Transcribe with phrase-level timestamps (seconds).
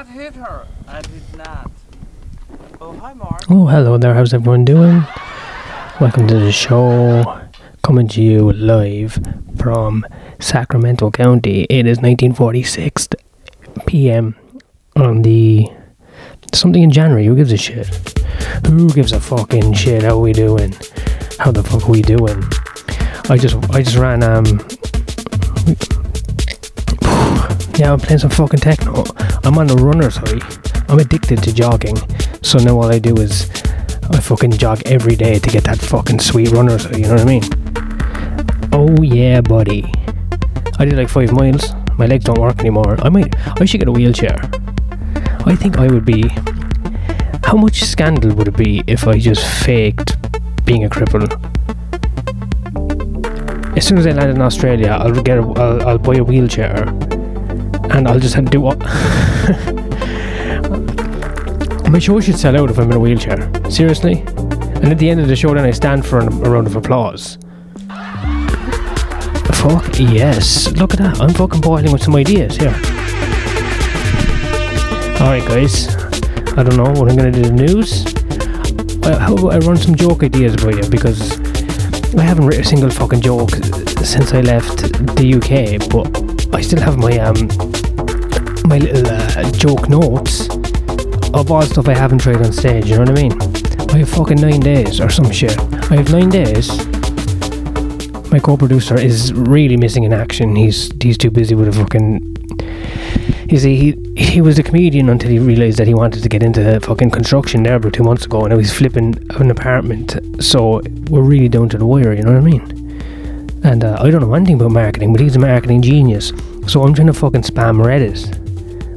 [0.00, 0.66] not hit her.
[0.88, 1.70] I did not.
[2.80, 3.42] Oh, hi, Mark.
[3.50, 4.14] Oh, hello there.
[4.14, 5.04] How's everyone doing?
[6.00, 7.42] Welcome to the show.
[7.82, 9.18] Coming to you live
[9.58, 10.06] from
[10.38, 11.66] Sacramento County.
[11.68, 13.08] It is 1946
[13.86, 14.36] p.m.
[14.96, 15.68] on the
[16.54, 17.26] something in January.
[17.26, 17.86] Who gives a shit?
[18.68, 20.02] Who gives a fucking shit?
[20.02, 20.72] How we doing?
[21.38, 22.42] How the fuck are we doing?
[23.28, 24.46] I just I just ran um
[27.78, 29.04] yeah I'm playing some fucking techno.
[29.44, 30.40] I'm on the runner's high.
[30.88, 31.96] I'm addicted to jogging.
[32.42, 33.50] So now all I do is
[34.10, 36.96] I fucking jog every day to get that fucking sweet runner's high.
[36.96, 37.42] You know what I mean?
[38.72, 39.92] Oh yeah, buddy.
[40.78, 41.72] I did like five miles.
[41.98, 42.96] My legs don't work anymore.
[43.02, 43.34] I might.
[43.60, 44.38] I should get a wheelchair.
[45.46, 46.28] I think I would be.
[47.44, 50.16] How much scandal would it be if I just faked
[50.64, 51.26] being a cripple?
[53.76, 55.38] As soon as I land in Australia, I'll get.
[55.38, 56.84] A, I'll, I'll buy a wheelchair,
[57.92, 58.78] and I'll just do what.
[61.90, 63.50] My show should sell out if I'm in a wheelchair.
[63.70, 64.20] Seriously.
[64.20, 66.76] And at the end of the show, then I stand for an, a round of
[66.76, 67.36] applause.
[69.54, 70.70] Fuck yes.
[70.72, 71.20] Look at that.
[71.20, 72.74] I'm fucking boiling with some ideas here.
[75.20, 75.94] Alright, guys.
[76.56, 78.06] I don't know what I'm gonna do the news.
[79.04, 81.38] Uh, how about I run some joke ideas by you because
[82.14, 83.50] I haven't written a single fucking joke
[84.02, 84.78] since I left
[85.16, 87.69] the UK, but I still have my um
[88.70, 90.48] my little uh, joke notes
[91.34, 92.86] of all stuff I haven't tried on stage.
[92.88, 93.90] You know what I mean?
[93.90, 95.58] I have fucking nine days or some shit.
[95.90, 96.70] I have nine days
[98.30, 100.54] my co-producer is really missing in action.
[100.54, 102.36] He's he's too busy with a fucking.
[103.48, 106.42] You see, he he was a comedian until he realised that he wanted to get
[106.42, 110.18] into fucking construction there about two months ago, and now he's flipping an apartment.
[110.40, 110.80] So
[111.10, 112.12] we're really down to the wire.
[112.12, 113.60] You know what I mean?
[113.64, 116.32] And uh, I don't know anything about marketing, but he's a marketing genius.
[116.66, 118.39] So I'm trying to fucking spam Reddit,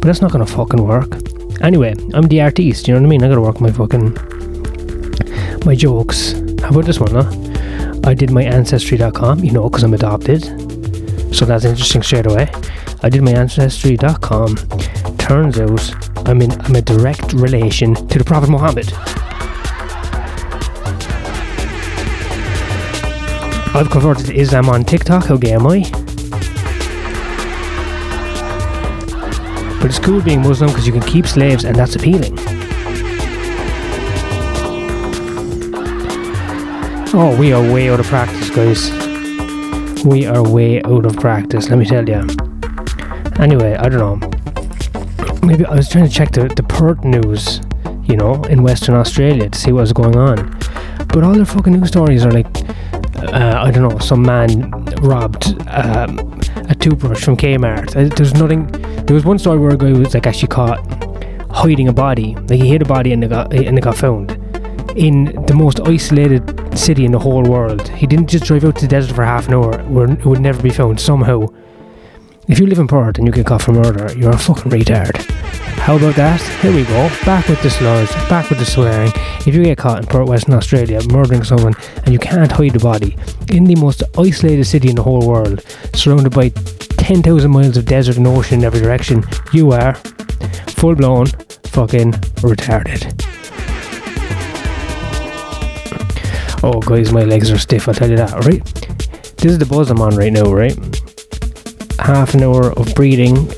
[0.00, 1.18] but that's not gonna fucking work.
[1.60, 2.88] Anyway, I'm the artiste.
[2.88, 3.22] You know what I mean?
[3.22, 4.16] I gotta work my fucking
[5.66, 6.32] my jokes.
[6.62, 7.30] How about this one, huh?
[8.04, 10.44] I did my ancestry.com, you know, because I'm adopted.
[11.34, 12.50] So that's interesting straight away.
[13.02, 14.56] I did my ancestry.com.
[15.18, 18.90] Turns out I'm in I'm a direct relation to the Prophet Muhammad.
[23.72, 25.26] I've converted to Islam on TikTok.
[25.26, 25.99] How am I?
[29.80, 32.38] But it's cool being Muslim because you can keep slaves, and that's appealing.
[37.12, 38.90] Oh, we are way out of practice, guys.
[40.04, 42.24] We are way out of practice, let me tell you.
[43.38, 45.46] Anyway, I don't know.
[45.46, 47.60] Maybe I was trying to check the, the Perth news,
[48.04, 50.50] you know, in Western Australia to see what was going on.
[51.08, 52.46] But all their fucking news stories are like,
[53.16, 54.70] uh, I don't know, some man
[55.02, 56.39] robbed um,
[56.80, 57.96] toothbrush from Kmart.
[57.96, 58.66] Uh, There's nothing.
[59.06, 60.80] There was one story where a guy was like actually caught
[61.50, 62.34] hiding a body.
[62.34, 64.32] Like he hid a body and it got and it got found
[64.96, 67.88] in the most isolated city in the whole world.
[67.88, 70.40] He didn't just drive out to the desert for half an hour where it would
[70.40, 71.46] never be found somehow.
[72.48, 75.39] If you live in Perth and you get caught for murder, you're a fucking retard.
[75.80, 76.40] How about that?
[76.62, 77.08] Here we go.
[77.24, 79.10] Back with the slurs, back with the swearing.
[79.46, 81.74] If you get caught in Perth Western Australia, murdering someone
[82.04, 83.16] and you can't hide the body
[83.48, 85.64] in the most isolated city in the whole world,
[85.94, 89.94] surrounded by 10,000 miles of desert and ocean in every direction, you are
[90.76, 91.26] full blown
[91.64, 92.12] fucking
[92.42, 93.02] retarded.
[96.62, 98.64] Oh, guys, my legs are stiff, I'll tell you that, right?
[99.38, 100.76] This is the buzz I'm on right now, right?
[101.98, 103.48] Half an hour of breathing,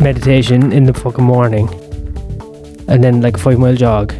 [0.00, 1.68] meditation in the fucking morning,
[2.88, 4.12] and then like a five mile jog,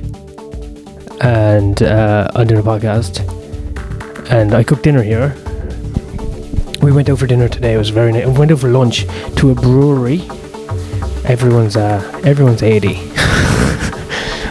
[1.21, 3.25] and uh, I'm doing a podcast.
[4.31, 5.37] And I cooked dinner here.
[6.83, 7.75] We went out for dinner today.
[7.75, 8.27] It was very nice.
[8.27, 9.07] We went out for lunch
[9.37, 10.23] to a brewery.
[11.25, 12.95] Everyone's uh, everyone's 80,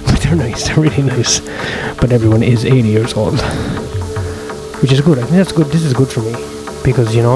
[0.06, 0.68] but they're nice.
[0.68, 1.40] They're really nice.
[2.00, 3.40] But everyone is 80 years old,
[4.82, 5.18] which is good.
[5.20, 5.68] I think that's good.
[5.68, 6.34] This is good for me
[6.84, 7.36] because you know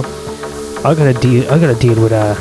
[0.85, 1.49] I gotta deal.
[1.51, 2.35] I gotta deal with uh,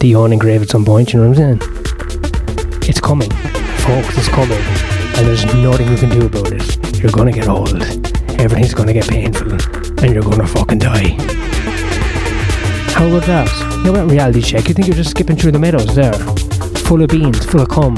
[0.00, 1.12] the yawning grave at some point.
[1.12, 2.82] You know what I'm saying?
[2.88, 4.16] It's coming, folks.
[4.16, 6.98] It's coming, and there's nothing you can do about it.
[7.02, 7.82] You're gonna get old.
[8.40, 11.16] Everything's gonna get painful, and you're gonna fucking die.
[12.94, 13.48] How about that?
[13.84, 14.68] How about reality check?
[14.68, 17.96] You think you're just skipping through the meadows there, full of beans, full of cum?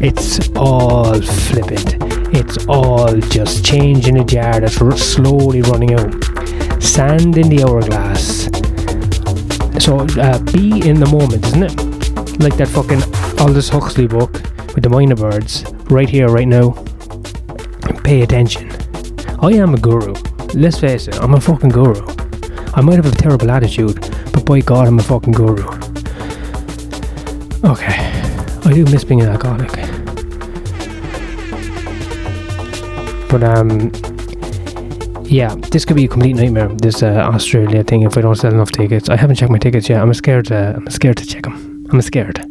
[0.00, 1.96] It's all flippant.
[2.34, 6.12] It's all just change in a jar that's slowly running out.
[6.82, 8.41] Sand in the hourglass.
[9.82, 12.40] So uh, be in the moment, isn't it?
[12.40, 13.02] Like that fucking
[13.40, 14.34] Aldous Huxley book
[14.76, 15.64] with the minor birds.
[15.90, 16.70] Right here, right now.
[18.04, 18.70] Pay attention.
[19.40, 20.14] I am a guru.
[20.54, 22.00] Let's face it, I'm a fucking guru.
[22.74, 24.00] I might have a terrible attitude,
[24.32, 25.66] but by God, I'm a fucking guru.
[27.64, 27.96] Okay.
[28.64, 29.72] I do miss being an alcoholic.
[33.28, 34.11] But um
[35.32, 36.68] yeah, this could be a complete nightmare.
[36.68, 38.02] This uh, Australia thing.
[38.02, 40.02] If I don't sell enough tickets, I haven't checked my tickets yet.
[40.02, 40.46] I'm scared.
[40.46, 41.86] To, I'm scared to check them.
[41.90, 42.44] I'm scared.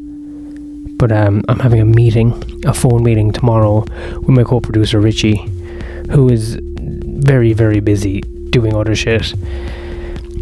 [0.98, 2.33] But um, I'm having a meeting,
[2.66, 3.86] a phone meeting tomorrow
[4.18, 5.38] with my co-producer Richie,
[6.10, 9.36] who is very, very busy doing other shit.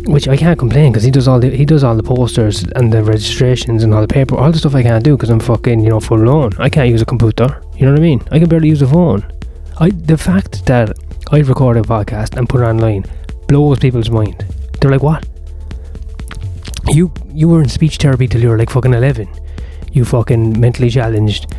[0.06, 2.92] Which I can't complain because he does all the he does all the posters and
[2.92, 5.82] the registrations and all the paper, all the stuff I can't do because I'm fucking
[5.82, 6.52] you know full blown.
[6.58, 7.62] I can't use a computer.
[7.76, 8.22] You know what I mean?
[8.32, 9.30] I can barely use a phone.
[9.78, 10.98] I the fact that
[11.32, 13.06] I record a podcast and put it online
[13.48, 14.44] blows people's mind.
[14.80, 15.28] They're like, "What?
[16.88, 19.28] You you were in speech therapy till you were like fucking eleven.
[19.92, 21.54] You fucking mentally challenged,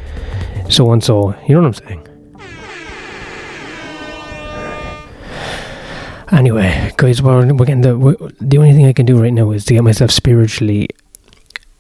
[0.69, 1.37] so and so.
[1.47, 2.07] You know what I'm saying?"
[6.33, 9.51] Anyway, guys, we're, we're getting the we're, the only thing I can do right now
[9.51, 10.89] is to get myself spiritually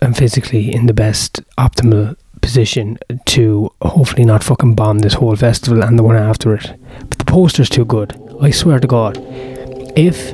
[0.00, 5.84] and physically in the best optimal position to hopefully not fucking bomb this whole festival
[5.84, 6.72] and the one after it.
[7.08, 8.20] But poster's too good.
[8.42, 9.16] I swear to God.
[9.96, 10.30] If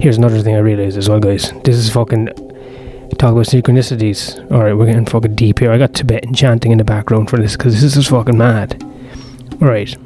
[0.00, 1.52] here's another thing I realised as well, guys.
[1.64, 2.26] This is fucking
[3.18, 4.38] talk about synchronicities.
[4.50, 5.70] Alright, we're getting fucking deep here.
[5.70, 8.82] I got Tibetan chanting in the background for this because this is fucking mad.
[9.60, 9.96] Alright.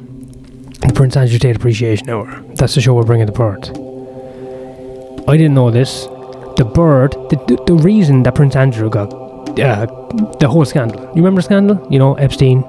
[0.81, 2.43] The Prince Andrew Tate Appreciation Hour.
[2.55, 3.69] That's the show we're bringing to Perth.
[5.29, 6.05] I didn't know this.
[6.57, 9.13] The bird, the, the, the reason that Prince Andrew got
[9.57, 9.85] uh,
[10.39, 11.01] the whole scandal.
[11.01, 11.87] You remember scandal?
[11.89, 12.63] You know, Epstein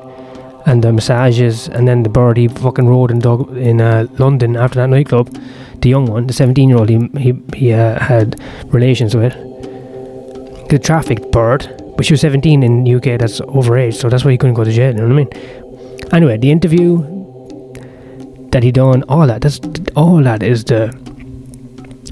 [0.66, 4.56] and the massages, and then the bird he fucking rode in, dog, in uh, London
[4.56, 5.34] after that nightclub.
[5.80, 9.32] The young one, the 17 year old, he, he, he uh, had relations with.
[10.68, 14.38] The trafficked bird, but she was 17 in UK, that's overage, so that's why he
[14.38, 16.12] couldn't go to jail, you know what I mean?
[16.12, 16.98] Anyway, the interview
[18.50, 19.60] that he done, all that, that's
[19.96, 20.88] all that is the.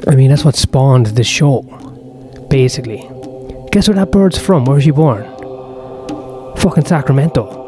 [0.07, 1.63] I mean, that's what spawned the show,
[2.49, 2.99] basically.
[3.73, 4.65] Guess where that bird's from?
[4.65, 5.25] Where was she born?
[6.57, 7.68] Fucking Sacramento.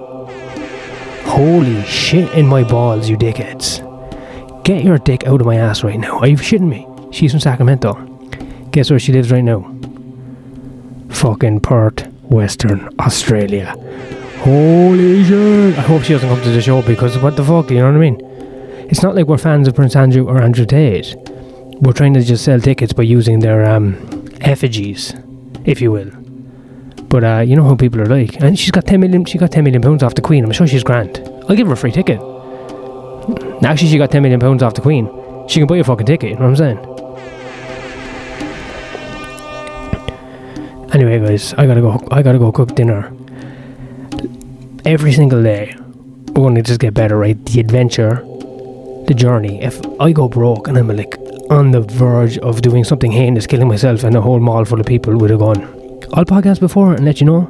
[1.30, 3.84] Holy shit in my balls, you dickheads.
[4.64, 6.18] Get your dick out of my ass right now.
[6.18, 6.86] Are you shitting me?
[7.12, 7.94] She's from Sacramento.
[8.72, 9.62] Guess where she lives right now?
[11.08, 13.74] Fucking Perth, Western Australia.
[14.40, 15.78] Holy shit.
[15.78, 17.96] I hope she doesn't come to the show because what the fuck, you know what
[17.96, 18.20] I mean?
[18.90, 21.14] It's not like we're fans of Prince Andrew or Andrew Tate.
[21.80, 25.14] We're trying to just sell tickets by using their um, effigies
[25.64, 26.19] if you will.
[27.10, 29.24] But uh, you know how people are like, and she's got ten million.
[29.24, 30.44] She got ten million pounds off the Queen.
[30.44, 31.18] I'm sure she's grand.
[31.48, 32.20] I'll give her a free ticket.
[33.64, 35.10] Actually, she got ten million pounds off the Queen.
[35.48, 36.30] She can buy a fucking ticket.
[36.30, 36.78] You know what I'm saying?
[40.94, 42.00] Anyway, guys, I gotta go.
[42.12, 43.12] I gotta go cook dinner.
[44.84, 45.74] Every single day,
[46.28, 47.44] we're gonna just get better, right?
[47.46, 48.24] The adventure,
[49.06, 49.60] the journey.
[49.62, 51.16] If I go broke and I'm like,
[51.50, 54.86] on the verge of doing something heinous, killing myself and a whole mall full of
[54.86, 55.79] people with a gun,
[56.12, 57.40] I'll podcast before and let you know.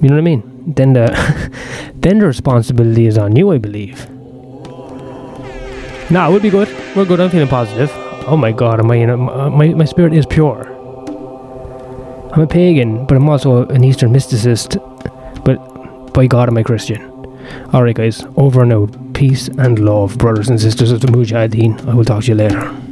[0.00, 0.74] You know what I mean?
[0.74, 1.06] Then the
[1.96, 4.08] then the responsibility is on you, I believe.
[6.10, 6.68] Nah, we'll be good.
[6.94, 7.20] We're good.
[7.20, 7.90] I'm feeling positive.
[8.26, 10.70] Oh my god, in a, uh, my my spirit is pure.
[12.32, 14.76] I'm a pagan, but I'm also an Eastern mysticist.
[15.44, 17.02] But by God, am I Christian?
[17.74, 19.14] Alright, guys, over and out.
[19.14, 21.88] Peace and love, brothers and sisters of the Mujahideen.
[21.88, 22.83] I will talk to you later.